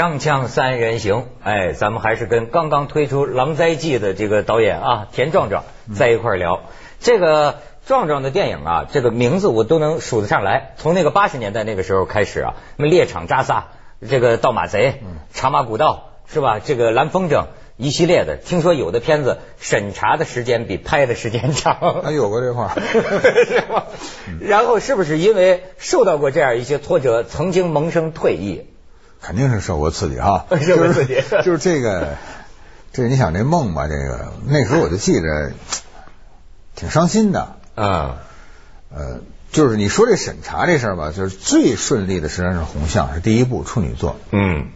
[0.00, 5.64] 锵锵三人行，哎，咱们还是跟刚刚推出《狼灾记》的这个导演啊田壮壮
[5.94, 6.62] 在一块儿聊。
[7.00, 10.72] 这个壮壮的电影啊，这个名字我都能数得上来。
[10.78, 13.72] 从那个八十年代那个时候开始啊，什么猎场扎萨，
[14.08, 15.02] 这个盗马贼，
[15.34, 16.60] 茶马古道是吧？
[16.60, 22.00] 这个蓝风筝一系列的，听说有的片子审查的时间比拍的时间长。
[22.02, 23.88] 他有过这话， 是吧？
[24.40, 28.64] 然后是不是因为受到过这样一些挫折，曾经萌生退役？
[29.22, 32.16] 肯定是受过刺激哈， 受过刺激，就是这个，
[32.92, 35.52] 这你想这梦吧，这个那时候我就记着，
[36.74, 37.56] 挺伤心的。
[37.74, 38.22] 啊。
[38.92, 39.20] 呃，
[39.52, 44.16] 就是你说这审查这事儿吧，就是最顺利的实际上是红象，是第一部处女作。
[44.32, 44.66] 嗯，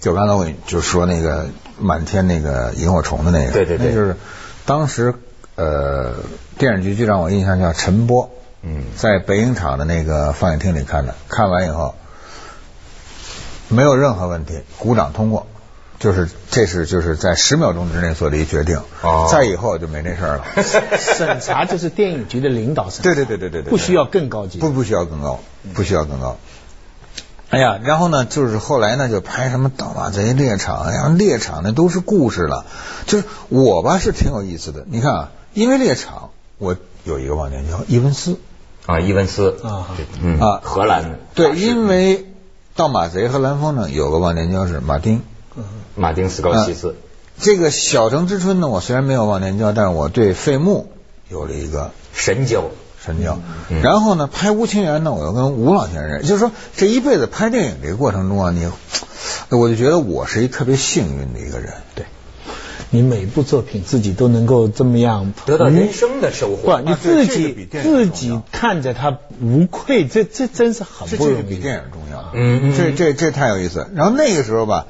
[0.00, 1.46] 就刚才我就说那个
[1.78, 4.16] 满天那个萤火虫的那个，对对对，那就是
[4.66, 5.14] 当时
[5.54, 6.14] 呃
[6.58, 8.28] 电视剧就让我印象叫陈波，
[8.62, 11.94] 嗯，在北影厂的那个放映厅里看的，看完以后。
[13.74, 15.46] 没有任何问题，鼓掌通过，
[15.98, 18.80] 就是这是就是在十秒钟之内做的一决定，
[19.30, 20.44] 再以后就没这事儿了。
[20.98, 25.40] 审查就是电影局的领导审，对对对对对对，不需要更高级，不不需要更高，
[25.74, 26.36] 不需要更高。
[27.50, 32.66] 哎呀，然后呢，就是后来呢，就拍什么盗马贼猎场，哎呀，猎场那都是故事了。
[33.06, 38.38] 就是我吧是挺有意思的，你看啊，因为猎场，我有一个忘年交伊文斯。
[38.86, 39.56] 啊，伊文斯。
[39.62, 39.86] 啊，
[40.20, 42.26] 嗯啊，荷兰的对，因为。
[42.76, 45.22] 盗马贼和蓝风筝有个忘年交是马丁，
[45.94, 46.96] 马丁斯高西斯。
[47.38, 50.90] 这个小城之春呢，我虽然没有忘年交，但是我对费穆
[51.28, 52.64] 有了一个神交，
[53.00, 53.38] 神交。
[53.82, 58.68] 然后呢，拍吴清源呢，我又跟吴老先生，就是说这一辈子拍电影这个过程中啊，你，
[59.50, 61.74] 我就觉得我是一特别幸运的一个人。
[61.94, 62.06] 对。
[62.90, 71.42] 你每部作品自己都能够这么样得到人生的收获，不，你自己自己看着他无愧，这这真是很不容易。
[71.42, 72.30] 比电影重要。
[72.34, 73.90] 嗯嗯，这这这太有意思。
[73.94, 74.86] 然后那个时候吧，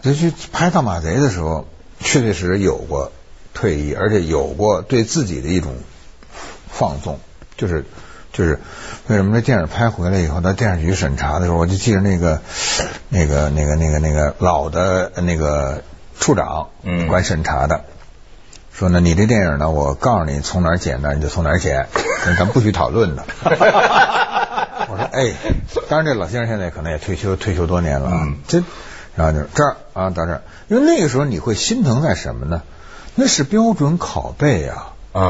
[0.00, 1.66] 就去拍《盗马贼》的时候，
[2.00, 3.12] 确确实实有过
[3.52, 5.74] 退役，而且有过对自己的一种
[6.70, 7.18] 放纵，
[7.58, 7.84] 就是
[8.32, 8.58] 就是
[9.08, 12.40] 为什么这电影拍回来以后，到电视局审查的时候，我就记得那个
[13.10, 15.82] 那个那个那个那个老的那个。
[16.18, 17.84] 处长，嗯，管审查的，
[18.72, 21.86] 说呢，你这电影呢，我告诉你从哪儿剪呢，你就从哪儿剪，
[22.38, 23.24] 咱不许讨论的。
[23.44, 25.34] 我说，哎，
[25.88, 28.36] 当然这老先生现在可能也退休，退休多年了，嗯。
[28.46, 28.62] 这，
[29.16, 32.62] 然后就这儿啊，到这儿，因为那个时候你会心疼在什么呢？
[33.14, 35.22] 那是标准拷贝啊，啊。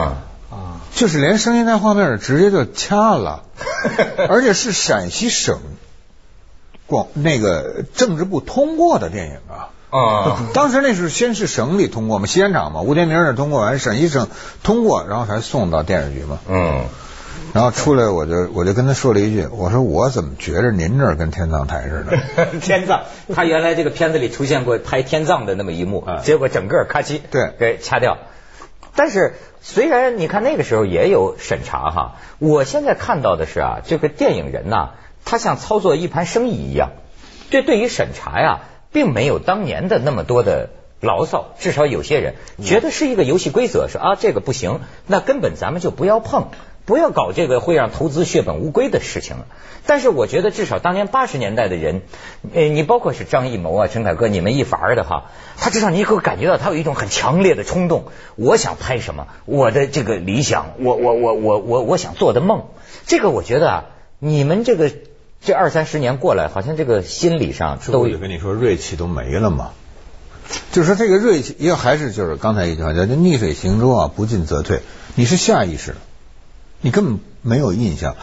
[0.50, 3.42] 啊，就是连声音带画面直接就掐了，
[4.28, 5.58] 而且是陕西省
[6.86, 9.70] 广那个政治部通过的电影啊。
[9.96, 14.28] 啊， 当时那是先是省里通过嘛，西安厂嘛，吴天明那通过完，陕西省
[14.64, 16.38] 通过，然后才送到电视局嘛。
[16.48, 16.86] 嗯，
[17.52, 22.58] 然后出来我就我就跟他说了一句，我说我怎么觉着您这儿跟天葬台似的？
[22.60, 23.02] 天葬，
[23.32, 28.18] 他原来这个片子里出现过拍天葬的那么一幕，结果整个咔叽对给掐掉。
[28.96, 34.90] 但是虽然你看那个时候也有审查哈，我现在看到的是啊，这个电影人呐，
[35.24, 36.90] 他像操作一盘生意一样，
[37.50, 38.62] 这对于审查呀。
[38.94, 46.50] 并没有当年的那么多的牢骚，至少有些人觉得是一个游戏规则，说啊这个不行，那根本咱们就不要碰，
[46.84, 49.46] 不要搞这个会让投资血本无归的事情了。
[49.84, 52.02] 但是我觉得至少当年八十年代的人，
[52.54, 55.24] 呃，你包括是张艺谋啊、陈凯歌，你们一伐的哈，
[55.56, 58.04] 他至少你会感觉到他有一种很强烈的冲动，
[58.36, 62.68] 我想拍什么，我的这个理想，我我我我我我想做的梦，
[63.06, 63.84] 这个我觉得啊，
[64.20, 64.92] 你们这个。
[65.44, 69.70] 这二三十年过来，好像这个心理上都有跟你说锐气都没了嘛。
[70.72, 74.80] 就是说这个锐气，也还是就是刚才一句话叫“逆水行舟啊，不进则退”。
[75.16, 75.96] 你是下意识的，
[76.80, 78.16] 你根本没有印象。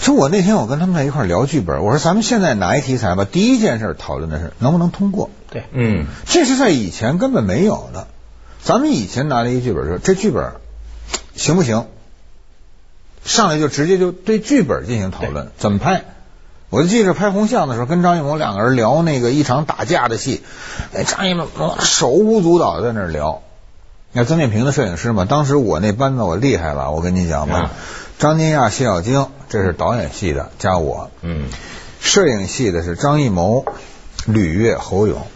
[0.00, 5.30] 就我那天我跟他们在一块聊剧本，我说咱们现在拿一题材吧，第一件事讨论的是能不能通过。
[5.50, 8.06] 对，嗯，这是在以前根本没有的。
[8.62, 10.52] 咱们以前拿了一剧本说这剧本
[11.34, 11.86] 行不行，
[13.24, 16.04] 上来就直接就对剧本进行讨论，怎么拍。
[16.70, 20.42] 我就记着拍红象的时候，跟张艺谋两个人聊那个一场打架的戏，
[20.94, 21.46] 哎，张艺谋
[21.80, 23.42] 手舞足蹈在那聊。
[24.12, 27.70] 那曾建平的摄影师嘛，当时我那班子我厉害了，我跟你讲吧，
[28.18, 31.48] 张金亚、谢小晶，这是导演系的，加我，嗯，
[32.00, 33.66] 摄影系的是张艺谋、
[34.24, 35.26] 吕越、侯勇。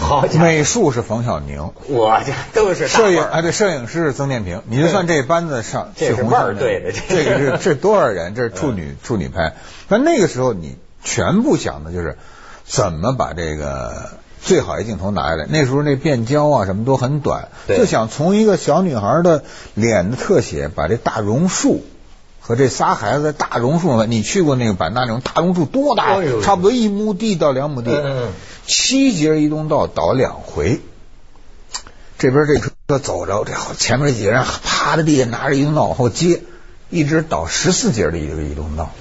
[0.00, 8.34] 好，美术是冯小宁，我这都是摄影啊，对，摄影师是曾建平，你就算这班子上，这是腕儿队的，这个是 这多少人？
[8.34, 9.56] 这是处女处女拍，
[9.88, 12.16] 那那个时候你全部想的就是
[12.64, 14.10] 怎么把这个
[14.40, 15.46] 最好一镜头拿下来。
[15.48, 19.42] 那时候那变焦啊什么都很短，就想从一个小女孩的
[19.74, 21.82] 脸的特写，把这大榕树。
[22.48, 26.18] 和这仨孩子在大榕树上，你去过那个版纳那种大榕树多大？
[26.18, 27.92] 哎差不多一亩地到两亩地，
[28.66, 30.80] 七节移动道倒两回。
[32.16, 36.40] 这边这车走着，这好前面几个人趴在地下拿着移动道往后接，
[36.88, 38.92] 一直倒十四节的一个移动道。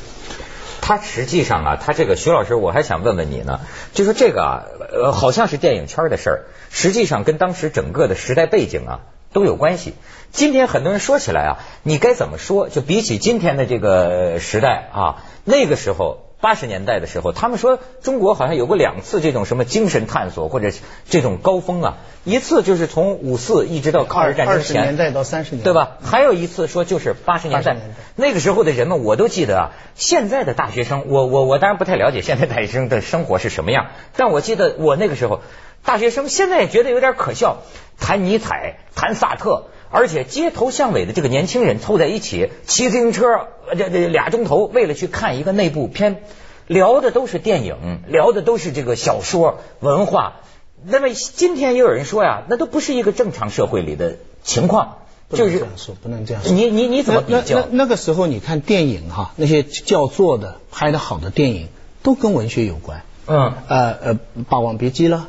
[0.81, 3.61] 他实际上啊，他这个徐老师，我还想问问你呢，
[3.93, 8.99] 就说这个啊，呃，好像是电影圈的事儿，实际上跟当时整个的时代背景啊
[9.37, 9.93] 都有关系。
[10.31, 12.69] 今天很多人说起来啊，你该怎么说？
[12.69, 16.23] 就比起今天的这个时代啊，那个时候。
[16.39, 20.69] 八十年代的时候，他们说中国好像有过两次这种什么精神探索或者
[21.09, 25.97] 这种高峰啊，一次就是从五四一直到抗日战争二十前，年代到三十年代对吧？
[26.03, 29.71] 还有一次说就是八十年代年代那个时候的人们，我都记得啊。
[29.95, 35.41] 现在的大学生，我我我当然不太了解现在大学生的生活是什么样，但我记得我那个时候，
[35.83, 37.57] 大学生现在也觉得有点可笑，
[37.99, 39.67] 谈尼采，谈萨特。
[39.89, 46.23] 而且街头巷尾的这个年轻人凑在一起，骑自行车，呃这这俩钟头，为了去看一个内部片，
[46.67, 50.41] 聊的都是电影，聊的都是这个小说文化。
[50.83, 54.97] 那么今天也有人说呀，那都不是一个正常社会里的情况，
[55.29, 56.51] 不就是能这样说，不能这样说。
[56.51, 57.59] 你你你怎么比较？
[57.59, 61.69] 那那个时候，你看电影哈，那些叫座的、拍的好的电影，
[62.03, 63.03] 都跟文学有关。
[63.25, 64.15] 嗯呃呃，
[64.49, 65.17] 《霸王别姬》了，《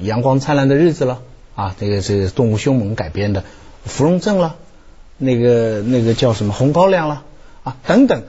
[0.00, 1.22] 阳光灿烂的日子》了，
[1.54, 3.40] 啊，这个是动物凶猛改编的
[3.84, 4.56] 《芙蓉镇》了，
[5.18, 7.22] 那个那个叫什么《红高粱》了，
[7.62, 8.22] 啊等等，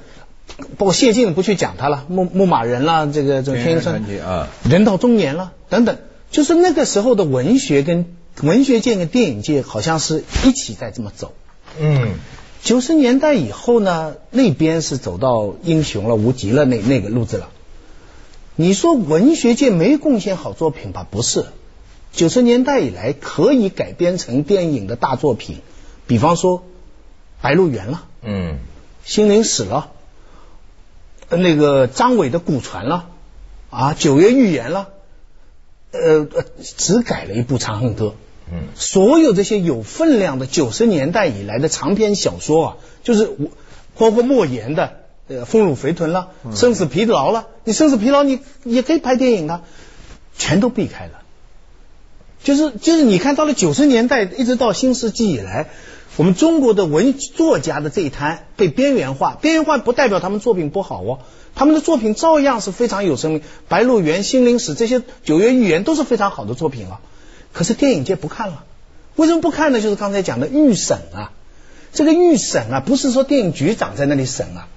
[0.78, 5.98] 包括谢晋不去讲他了，牧牧马人啦，这个这个天天生啊，人到中年了等等，
[6.32, 8.06] 就是那个时候的文学跟
[8.42, 11.34] 文学界跟电影界好像是一起在这么走。
[11.80, 12.14] 嗯。
[12.64, 17.50] 九十年代以后呢，那边是走到英雄了、无极了那那个路子了。
[18.58, 21.06] 你说文学界没贡献好作品吧？
[21.10, 21.46] 不是，
[22.14, 25.58] 九十年代以来可以改编成电影的大作品，
[26.08, 26.60] 比方说
[27.42, 28.54] 《白鹿原》了，嗯
[29.04, 29.92] 《心灵史》了，
[31.28, 33.10] 呃那个张伟的《古传》了，
[33.70, 34.88] 啊，《九月预言》了，
[35.92, 36.46] 呃呃，
[36.78, 38.06] 只改了一部《长恨歌》。
[38.50, 38.70] 嗯。
[38.76, 43.50] 所有这些有分量的九十年代以来的长篇小说啊，就是我
[43.98, 49.62] 包括莫言的呃《丰乳肥臀》了，《生死疲劳》了，你《生死疲劳》你也可以拍电影啊，
[50.38, 51.22] 全都避开了。
[52.44, 55.68] 就是就是你看到了九十年代一直到新世纪以来，
[56.16, 61.20] 我们中国的文作家的这一摊被边缘化，边缘化不代表他们作品不好哦，
[61.56, 67.02] 他们的作品照样是非常有生命，《白鹿原》《心灵史》这些《九月寓言》都是非常好的作品啊。
[67.52, 68.64] 可是电影界不看了，
[69.16, 69.82] 为什么不看呢？
[69.82, 71.32] 就是刚才讲的预审啊，
[71.94, 74.68] 这个预审啊，不是说电影局长在那里审啊，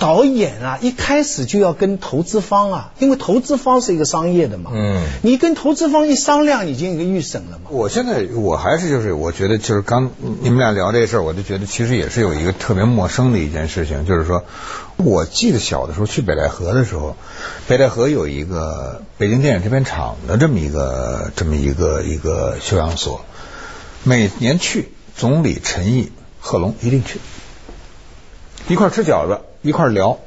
[0.00, 5.02] 导演啊，一开始就要跟投资方啊，因为投资方是一个商业的嘛，嗯。
[5.22, 7.68] 你跟投资方一商量，已经有一个预审了嘛。
[7.68, 10.10] 我现在我还是就是我觉得就是刚
[10.40, 14.44] 你们俩聊这事儿，我就觉得其实也是有一个特别陌生的一件事情，就是说，
[14.96, 17.14] 我记得小的时候去北戴河的时候，
[17.68, 23.20] 北戴河有一个北京电影制片厂的这么一个这么一个一个修养所，
[24.02, 26.10] 每年去总理陈毅、
[26.40, 27.20] 贺龙一定去，
[28.66, 30.18] 一块儿吃饺子，一块聊，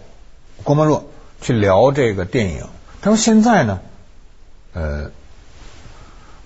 [0.64, 1.10] 郭沫若
[1.42, 2.64] 去聊这个电影。
[3.02, 3.80] 他说现在呢，
[4.74, 5.12] 呃。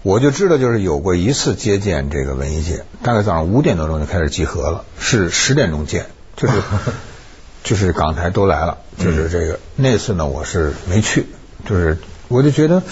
[0.04, 6.06] 我就知道，就是有过一次接见这个文艺界，大概早上五点多钟就开始集合了，是十点钟见，
[6.38, 6.62] 就是
[7.66, 11.26] 就是港台都来了，就是这个那次呢，我是没去，
[11.68, 11.98] 就是
[12.30, 12.84] 我就觉得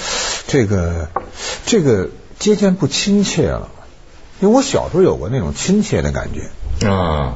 [0.47, 1.07] 这个
[1.65, 3.69] 这个接见不亲切了，
[4.41, 6.49] 因为我小时候有过那种亲切的感觉，
[6.85, 7.35] 嗯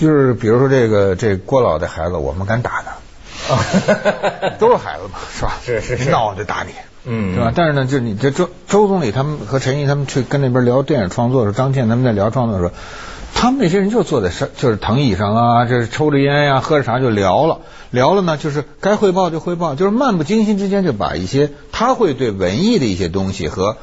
[0.00, 5.52] 就是比如说这个这郭老的孩子，我们敢打他， 都是孩子嘛，是吧？
[5.62, 6.70] 是是是闹就打你。
[7.04, 7.52] 嗯是吧？
[7.54, 12.74] 但是呢，就是你这周周总理他们和陈毅他们去跟那边聊电影创作的时候，张倩他们在聊创作的时候，
[13.34, 23.76] 他们那些人就坐在上就是藤椅上啊， 这是抽着烟呀、喝着茶就聊了，聊了呢，就是该汇报就汇报，就是漫不经心之间就把一些他会对文艺的一些东西和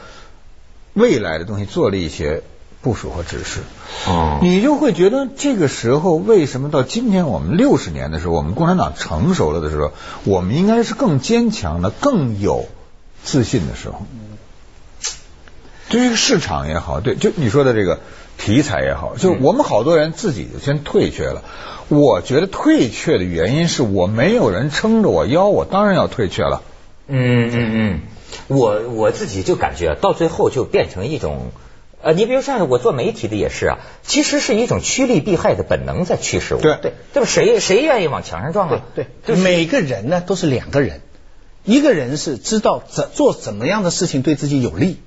[0.93, 2.41] 未来的东西做了一些
[2.87, 3.59] 部署和指示。
[4.07, 9.91] 哦你就会觉得这个时候为什么到今天我们六十年的时候，我们共产党成熟了的时候，
[10.23, 12.67] 我们应该是更坚强的、更有
[13.23, 14.05] 自信的时候。
[15.89, 17.99] 对这个市场也好，对，就你说的这个
[18.37, 21.43] 题材也好，就我们好多人自己就先退却了。
[21.89, 26.61] 我觉得退却的原因是我没有人撑着我腰，我当然要退却了。
[27.07, 28.01] 嗯嗯嗯，
[28.47, 31.51] 我我自己就感觉到最后就变成一种。
[31.99, 36.61] 呃，你比如像我做媒体的也是啊，其实是一种趋利避害的本能在驱使我。
[36.61, 37.25] 对对，这不？
[37.25, 38.85] 谁谁愿意往墙上撞啊？
[38.93, 41.01] 对就对，每个人呢都是两个人，
[41.63, 45.01] 一个人是知道怎做怎么样的事情对自己有利，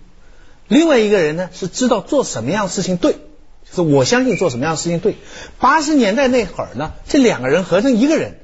[0.66, 5.14] 另外一个人呢是知道做什么样的事情对，就是我相信做什么样的事情对。
[5.61, 8.40] 八十年代那会儿呢，这两个人合成一个人，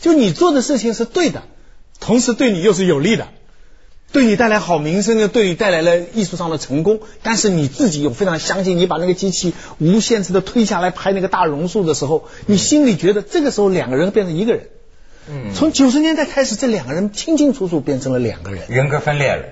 [0.00, 1.42] 就你做的事情是对的，
[2.00, 3.28] 同时对你又是有利的。
[4.12, 14.68] 对你带来好名声又，对你带来了艺术上的成功，但是你自己又非常相信，你把那个机器无限制的推下来拍那个大榕树的时候，你心里觉得这个时候两个人变成一个人。
[15.28, 19.44] 嗯，从九十年代开始，这两个人清清楚楚变成了两个人，人格分裂了，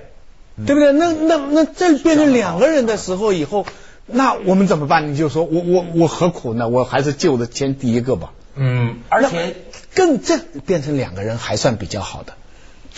[0.66, 0.92] 对不对？
[0.92, 3.64] 那那那这变成两个人的时候以后，
[4.06, 5.12] 那我们怎么办？
[5.12, 6.68] 你就说我我我何苦呢？
[6.68, 8.32] 我还是救的先第一个吧。
[8.56, 9.54] 嗯，而且
[9.94, 12.32] 更这变成两个人还算比较好的。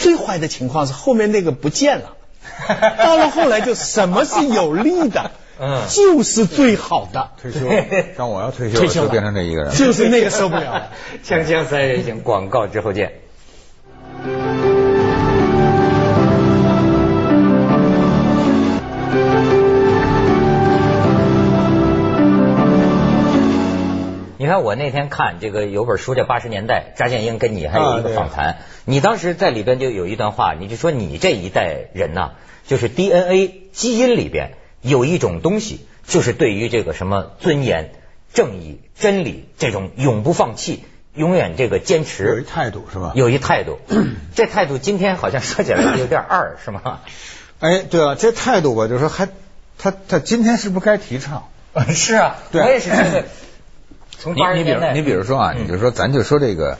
[0.00, 2.16] 最坏的情况是后面那个不见了，
[2.98, 5.30] 到了后来就什么是有利的，
[5.60, 7.30] 嗯就是最好的。
[7.40, 7.60] 退休，
[8.16, 9.72] 像我要退休，退休了就变成这一个人。
[9.72, 10.88] 就是那个受不了了。
[11.24, 13.12] 锵锵三人行，广告之后见。
[24.40, 28.56] 你看，我那天看这个有本书叫《八十年代》，扎建英跟你还有一个访谈，
[28.86, 32.30] 你当时在里边就有一段话，你就说你这一代人呐、
[32.66, 37.90] 就是 DNA 基因里边有一种东西，就是对于这个什么尊严、
[38.32, 43.12] 正义、真理这种永不放弃，永远这个坚持，有一态度是吧？
[43.14, 43.78] 有一态度，
[44.34, 47.00] 这态度今天好像说起来有点二，是吗？
[47.60, 49.28] 哎，对啊，这态度吧，就是说还
[49.76, 51.50] 他他今天是不是该提倡？
[51.92, 53.24] 是啊，对我也是觉得，
[54.22, 56.78] 从你八十年代，你比如你比如说啊，嗯你就说咱就说这个，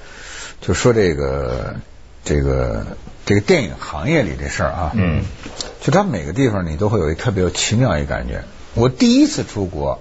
[0.60, 1.76] 就说这个
[2.22, 2.84] 这个
[3.24, 5.22] 这个电影行业里这事儿啊，嗯，
[5.80, 8.44] 就他每个地方你都会有一特别有奇妙一感觉。
[8.74, 10.00] 我第一次出国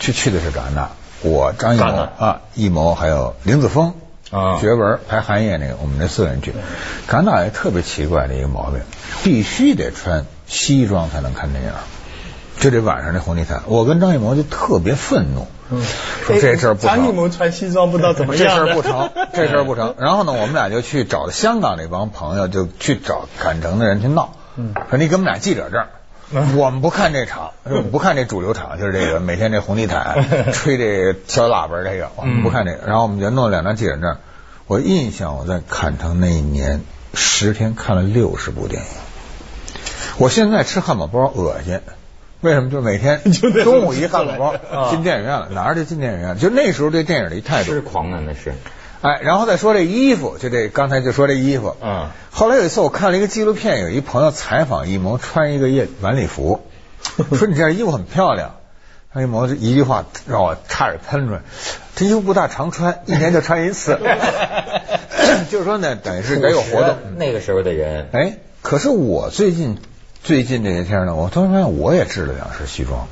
[0.00, 0.90] 去去的是戛纳，
[1.22, 3.94] 我张艺谋啊，艺谋还有林子峰。
[4.28, 6.52] 啊学文排寒夜那个，我们那四个人去，
[7.08, 8.80] 戛纳有特别奇怪的一个毛病，
[9.22, 11.70] 必须得穿西装才能看电影，
[12.58, 15.46] 就这晚上那红地毯，我跟张艺谋就特别愤怒，
[16.24, 19.94] 说这事儿不成，张艺谋穿西装不知道怎么这样这事儿不成，这事儿不成。
[19.98, 25.84] 然后呢，我们俩就去找香港那帮朋友，就去找坎城的人去闹，嗯说你给我们俩记者证。
[26.56, 27.52] 我们不看这场，
[27.92, 32.86] 不看这主流场，就是这个每天这红地毯 吹这小喇叭这个，我们不看这个。
[32.86, 34.16] 然后我们就弄了两张记者证。
[34.66, 36.80] 我印象我在坎城那一年
[37.14, 38.88] 十天看了六十部电影。
[40.18, 41.80] 我现在吃汉堡包恶心，
[42.46, 42.70] 为什么？
[42.70, 46.38] 就是每天 就中午一汉堡 啊包进电影院了，哪儿就进电影院。
[46.38, 48.54] 就那时候对电影的一态度是，狂啊，那是，
[49.02, 56.66] 哎，然后再说这衣服，就这刚才就说这衣服，嗯，后来有一次我看了一个纪录片，有一朋友采访艺谋穿一个夜晚礼服，
[57.34, 58.56] 说你这件衣服很漂亮。
[59.14, 61.40] 张艺谋这一句话让我差点喷出来，
[61.94, 63.98] 这衣服不大常穿，一年就穿一次。
[65.50, 66.96] 就是说呢，等于是得有活动。
[67.16, 69.78] 那个时候的人，哎，可是我最近
[70.26, 73.06] 最近这些天呢，我突然发现我也制了两身西装。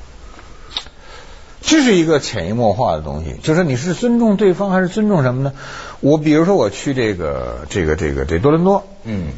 [1.60, 5.52] 这是一个潜移默化的东西，就是你是尊重对方还是尊重什么呢？
[6.00, 9.28] 我比如说我去这个这个这个这多伦多，嗯，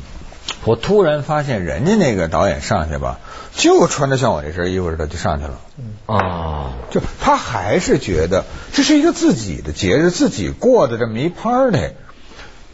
[0.65, 3.21] 我突然发现人家那个导演上去吧，
[3.55, 5.59] 就穿着像我这身衣服似的就上去了，
[6.07, 11.91] 啊，就他还是觉得这是一个自己的节日，自己过的这么一 party，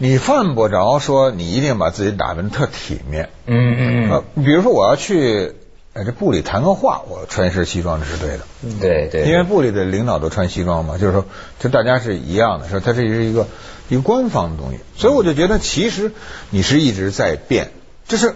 [0.03, 5.55] 你犯不着说你一定把自己打扮的特体面，嗯嗯呃，比如说我要去
[5.93, 8.41] 呃这部里谈个话，我穿一身西装这是对的。
[8.65, 11.25] 嗯，对对，因为部里的领导都穿西装嘛，就是说，
[11.61, 13.47] 就大家是一样的，说它这是一个
[13.89, 16.11] 一个官方的东西，所以我就觉得其实
[16.51, 17.71] 你是一直在变，
[18.09, 18.35] 就是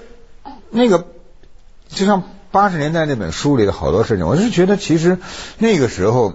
[0.70, 1.04] 那个
[1.88, 5.18] 就像八十年代那本书里的好多事情，我是觉得其实
[5.58, 6.34] 那个时候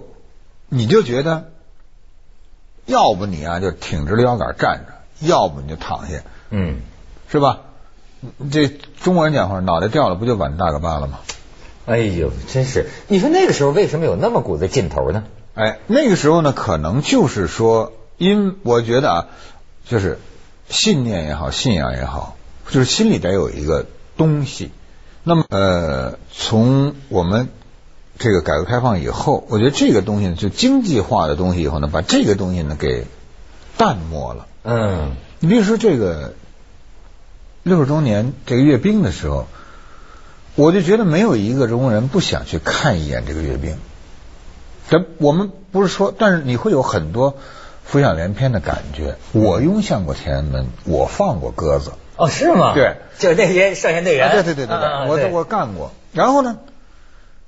[0.68, 1.48] 你就觉得，
[2.84, 4.92] 要不你啊就挺直了腰杆站着，
[5.22, 6.80] 要不你就躺下，嗯，
[7.30, 7.60] 是吧？
[8.52, 11.18] 这中国人讲话，脑袋掉了不就碗大个疤了吗？
[11.86, 15.24] 哎呦，真是，你说那个时候为什么有那么股子劲头呢？
[15.54, 19.26] 哎，那个时候呢，可能就是说，因我觉得啊，
[19.84, 20.20] 就是
[20.68, 22.36] 信念也好，信仰也好，
[22.70, 23.86] 就是心里得有一个
[24.16, 24.70] 东西。
[25.24, 27.48] 那么，呃，从我们
[28.18, 33.06] 这个改革开放以后，我觉得这个东西呢，就经济化的东西以后呢，把这个东西呢给
[33.76, 34.46] 淡漠了。
[34.64, 36.34] 嗯，你比如说这个
[37.62, 39.46] 六十周年这个阅兵的时候，
[40.54, 43.76] 我就觉得没有一个中国人不想去看一眼这个阅兵。
[44.88, 47.38] 这我们不是说，但是你会有很多
[47.84, 49.16] 浮想联翩的感觉。
[49.32, 52.74] 我拥向过天安门，我放过鸽子，哦，是吗？
[52.74, 55.92] 对，就那些少先队员，啊对对对对对，啊对我我干过。
[56.12, 56.58] 然后呢，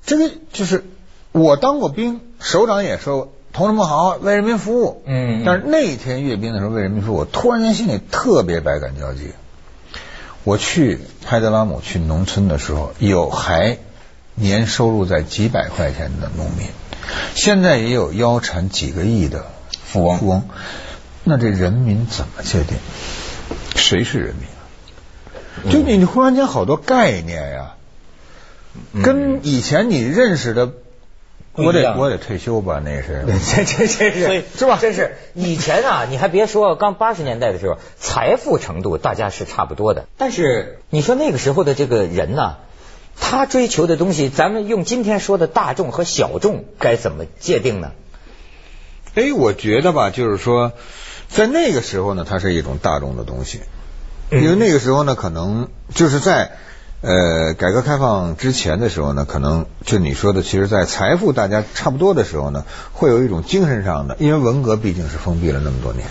[0.06, 0.84] 这个就是
[1.32, 5.02] 我当过兵，首长也说过同志们好，为人民服务。
[5.06, 9.30] 嗯嗯但是那一天阅兵的时候，为人民服务，我突然间心里特别百感交集。
[10.42, 13.78] 我去派德拉姆去农村的时候，有还
[14.34, 16.66] 年收入在几百块钱的农民，
[17.36, 19.46] 现在也有腰缠几个亿的
[19.84, 20.42] 富翁富翁，
[21.22, 22.76] 那这人民怎么界定？
[23.76, 24.48] 谁是人民
[25.64, 25.70] 啊？
[25.70, 27.74] 就你你忽然间好多概念呀，
[29.04, 30.72] 跟以前你认识的，
[31.54, 33.24] 我得我得退休吧，那是。
[33.46, 34.78] 这这这是是吧？
[34.80, 40.06] 真是以前啊，你还别说，刚八十年代的时候，财富程度大家是差不多的。
[40.18, 42.56] 但是你说那个时候的这个人呢，
[43.16, 47.92] 他追求的东西，咱们用今天说的大众和小众该怎么界定呢？
[49.14, 50.72] 哎，我觉得吧，就是说，
[51.28, 53.60] 在那个时候呢，它是一种大众的东西，
[54.30, 56.50] 嗯因为那个时候呢，可能就是在
[57.04, 66.06] 呃改革开放之前的时候呢，可能就你说的，其实，在财富大家差不多的时候呢，会有一种精神上的，因为文革毕竟是封闭了那么多年，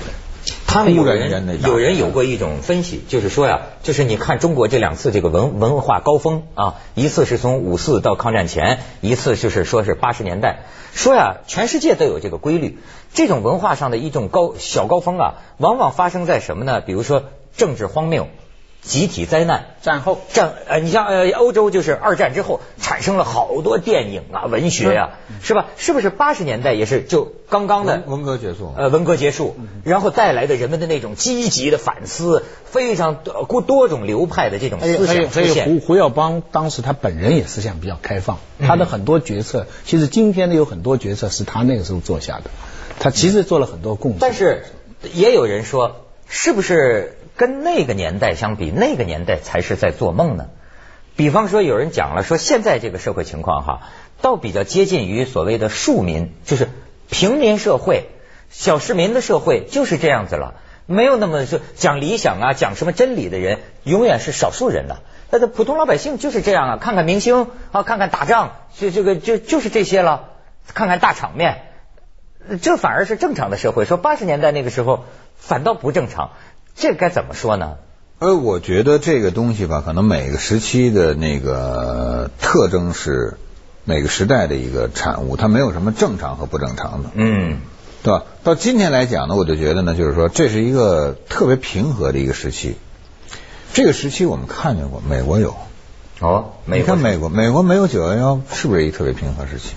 [0.68, 12.78] 他们有人有人有过一种分析，就是说呀，就是你看中国这两次这个文文化高峰啊，一次是从五四到抗战前，一次就是说是八十年代，说呀，全世界都有这个规律，
[13.16, 16.82] 这种文化上的一种高小高峰啊，往往发生在什么呢？
[16.82, 17.24] 比如说
[17.58, 18.28] 政治荒谬、
[18.84, 19.66] 集体灾难。
[19.82, 25.66] 战后战呃，你像呃欧洲就是二战之后产生了好多电影啊、文学呀、是吧？
[25.76, 28.74] 是不是八十年代也是就刚刚的文文革结束。
[28.78, 35.66] 呃，文革结束，然后带来的人们的那种积极的反思，非常多多种流派的这种思想出现。
[35.66, 42.52] 胡胡耀邦当时他本人也思想比较开放，他的很多决策，其实今天的有很多决策是他那个时候做下的，
[43.00, 44.20] 他其实做了很多贡献。
[44.22, 44.64] 但是
[45.14, 50.50] 也有人说，是不是跟那个年代相比，那个年代才是在做梦呢？
[51.16, 53.82] 比方说，有人讲了，说现在这个社会情况哈，
[54.22, 56.70] 倒比较接近于所谓的庶民，就是
[57.10, 58.10] 平民社会、
[58.50, 60.56] 小市民的社会，就是这样子了。
[60.86, 70.32] 没有那么说讲理想啊，讲什么真理的人，永远是少数人的、那的普通老百姓就是这样啊，看看明星啊，看看打仗，就这个就就是这些了，
[70.74, 71.62] 看看大场面，
[72.62, 73.86] 这反而是正常的社会。
[73.86, 75.06] 说八十年代那个时候
[75.38, 76.32] 反倒不正常，
[76.76, 77.76] 这该怎么说呢？
[78.20, 83.38] 呃，我觉得这个东西吧，可能每个时期的那个特征是
[83.84, 87.60] 每个时代的一个产物，它没有什么正常和不正常的，嗯
[88.02, 88.24] 对吧？
[88.44, 92.76] 到今天来讲呢，我就觉得呢，就是说这是一个特别平和的一个时期。
[93.74, 95.56] 这个时期我们看见过，美国有，
[96.20, 99.74] 哦，美你看美国，美国没有九幺幺，是不是一个特别平和时期？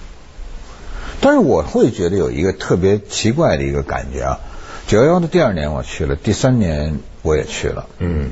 [1.20, 4.40] 但是我会觉得有一个特别奇怪的一个感觉啊，
[4.87, 7.87] 九幺幺的第二年我去了，第三年我也去了。
[7.99, 8.31] 嗯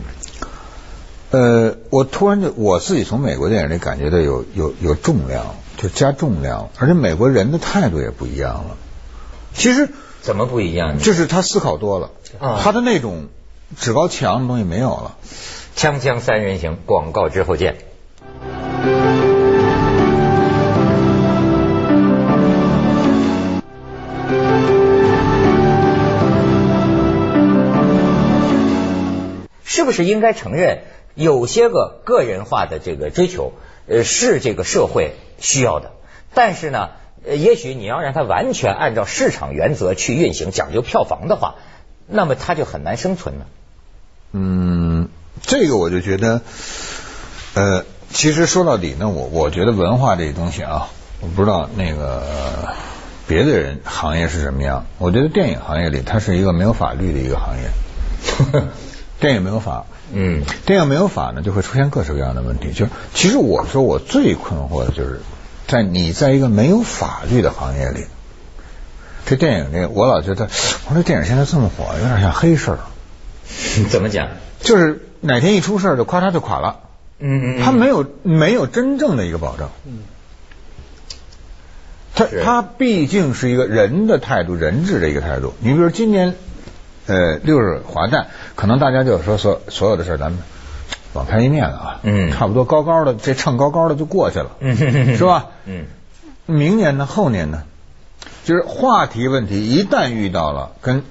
[1.31, 8.77] 呃，我突然就我自己从美国电影里感觉到有有有重量，就加重量，而且美国人的态度也不一样了。
[9.53, 9.89] 其实
[10.23, 11.01] 怎么不一样呢？
[11.03, 13.27] 就是他思考多了，啊他的那种
[13.77, 15.17] 趾高气扬的东西没有了。
[15.77, 17.79] 锵锵三人行，广告之后见。
[29.85, 30.79] 是不是应该承认，
[31.15, 33.53] 有些个个人化的这个追求，
[33.87, 35.91] 呃，是这个社会需要的，
[36.33, 36.93] 但是呢，
[37.23, 41.57] 也许你要让它完全按照市场原则去运行，讲究票房的话，
[42.07, 43.47] 那么它就很难生存了。
[44.33, 45.11] 嗯，
[45.43, 46.41] 这个我就觉得，
[47.53, 50.89] 呃，其实说到底呢，我我觉得文化这东西啊，
[51.21, 52.75] 我不知道那个
[53.27, 54.87] 别的人行业是什么样。
[54.97, 57.69] 我觉得电影行业里它是一个没有法律的一个行业，
[59.21, 62.73] 电影没有法，嗯电影没有法呢，就会出现各式各样的问题。
[62.73, 65.21] 就是其实我说我最困惑的就是，
[65.67, 68.05] 在你在一个没有法律的行业里，
[69.27, 70.49] 这电影这我老觉得，
[70.89, 72.79] 我说电影现在这么火，有点像黑事儿。
[73.91, 74.29] 怎么讲？
[74.61, 76.81] 就是哪天一出事儿就咔嚓就垮了，
[77.19, 79.69] 嗯嗯他没有没有真正的一个保证。
[82.15, 85.53] 他是他毕竟是一个人的态度、人治的一个态度。
[85.59, 86.37] 你比如今年
[87.07, 90.41] 呃六日华诞，可能大家就说所所有的事儿咱们
[91.13, 95.47] 网开一面了啊，嗯差不多高高的这秤高高的就过去了，嗯是吧？
[95.67, 95.87] 嗯
[96.47, 97.63] 明年呢，后年呢，
[98.45, 101.03] 就是话题问题一旦遇到了跟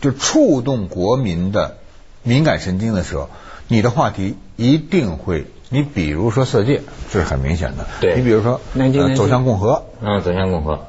[0.00, 1.76] 就触动国民的
[2.24, 3.28] 敏感神经的时候，
[3.68, 7.86] 你的话题一定会，你比如说色戒，这是很明显的。
[8.00, 10.80] 对你比如说、南京呃走向共和，嗯，走向共和，嗯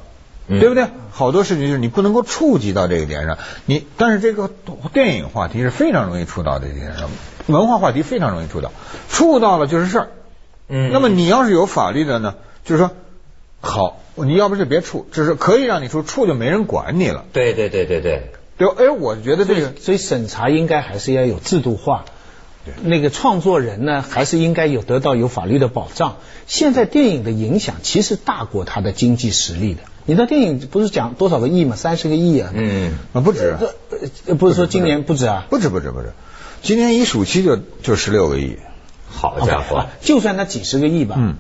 [0.48, 0.88] 对不对？
[1.12, 4.50] 好多事情就是你不能够触及到这个点上，你但是这个
[4.92, 7.10] 电影话题是非常容易触到这个点上，
[7.48, 8.72] 文化话题非常容易触到，
[9.10, 10.08] 触到了就是事儿。
[10.70, 12.92] 嗯那么你要是有法律的呢，就是说，
[13.62, 17.26] 好，你要不就别处，就是可以让你处，处就没人管你了。
[17.32, 22.06] 对对对对对，对，哎，我觉得这个所以审查应该还是要有制度化。
[22.82, 26.16] 那个创作人呢，还是应该有得到有法律的保障。
[26.48, 29.82] 现在电影的影响其实大过他的经济实力的。
[30.06, 31.76] 你的电影不是讲多少个亿吗？
[31.76, 32.52] 三十个亿啊！
[32.54, 33.58] 嗯，啊不止，
[34.26, 35.46] 这不是说今年不止啊？
[35.50, 36.14] 不止不止不止，
[36.62, 38.58] 今年一暑期就就十六个亿。
[39.10, 41.36] 好家伙啊，就算它几十个亿吧，嗯，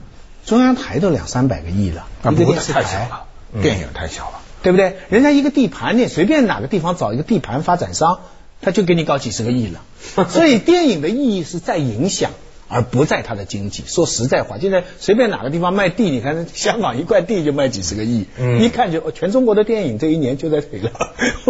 [0.45, 3.26] 中央台都两三百个亿了，啊不一个电视台，太小了，
[3.62, 4.39] 电影太小了。
[4.62, 4.95] 对不对？
[5.10, 8.19] 人家一个地盘，你随便哪个地方找一个地盘发展商，
[8.62, 9.82] 他就给你搞几十个亿了。
[10.30, 12.32] 所以电影的意义是在影响，
[12.73, 13.83] 而不在它的经济。
[13.86, 20.91] 说实在话，现在随便哪个地方卖地，你看 香港一块地就卖几十个亿，嗯一看就哦全中国的电影这一年就在赔了，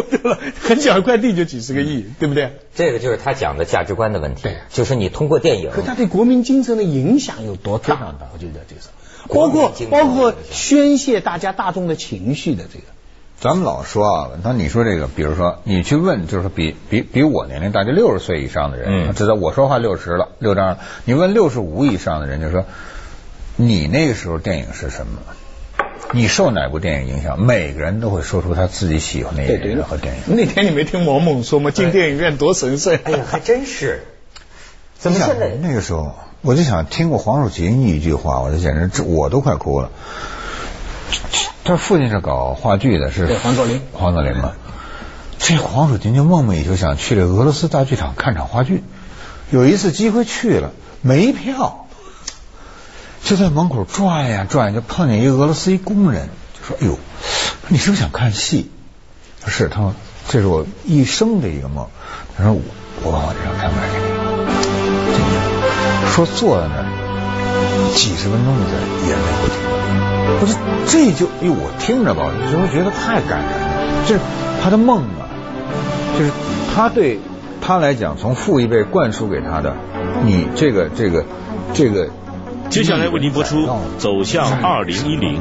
[0.10, 0.38] 对吧？
[0.62, 2.52] 很小一块地就几十个亿，对不对？
[2.76, 8.16] 这个就是他讲的价值观的问题对，就是你通过电影，可他对国民精神的影响有多大？
[8.34, 8.88] 我觉得这个是，
[9.30, 12.86] 包括包括宣泄大家大众的情绪的这个。
[13.44, 20.78] 咱们老说啊，那你说这个，比如说你去问，就是比比比我年龄大，就六十岁以上的人，嗯知道我说话六十了，六张了。
[21.04, 22.64] 你问六十五以上的人，就说
[23.58, 25.20] 你那个时候电影是什么？
[26.14, 27.44] 你受哪部电影影响？
[27.44, 30.38] 每个人都会说出他自己喜欢的演员和电影。
[30.38, 31.70] 那天你没听王猛说吗？
[31.70, 32.98] 进电影院多神圣！
[33.04, 34.06] 哎呀，还真是。
[34.98, 39.90] 怎么你想现在那个时候，我就想听过黄蜀芹一句话，我就简直我都快哭了。
[41.64, 44.52] 他父亲是搞话剧的，是对黄佐临黄佐临嘛。
[45.40, 48.84] 这黄蜀芹就梦寐以求想去这俄罗斯大剧场看场话剧，
[49.50, 50.72] 有一次机会去了，
[51.02, 51.86] 没票，
[53.24, 56.98] 就在门口转呀转，就碰见一个俄罗斯一工人，就说：“哎呦，
[57.68, 58.72] 你是不是想看戏？”
[59.44, 59.94] 他说是，他说
[60.30, 61.88] 这是我一生的一个梦。
[62.38, 62.62] 他说我
[63.04, 64.06] 我把我这张票卖给你。
[65.12, 65.20] 这
[66.06, 66.86] 个说坐在那儿
[67.96, 68.72] 几十分钟的在
[69.08, 69.26] 眼泪
[70.46, 70.84] 不停地流。
[70.84, 74.04] 我说这就哎呦，我听着吧，我就会觉得太感人了。
[74.06, 74.22] 这是
[74.62, 75.26] 他的梦啊，
[76.18, 76.32] 就是
[76.76, 77.20] 他对
[77.62, 79.76] 他来讲，从父一辈灌输给他的，
[80.24, 81.26] 你这个这个
[81.74, 82.10] 这个。
[82.70, 83.68] 接下来为您播出
[84.00, 85.36] 《走向二零一零》。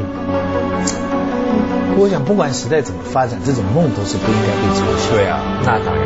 [1.97, 5.15] 我想，不管时代怎么发展，这种梦都是不应该被遮羞。
[5.15, 6.03] 对啊，那当然。